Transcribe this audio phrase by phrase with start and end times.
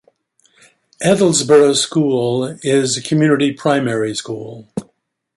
[1.03, 4.67] Edlesborough School is a community primary school.